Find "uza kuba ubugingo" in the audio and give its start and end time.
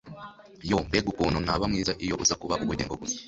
2.23-2.93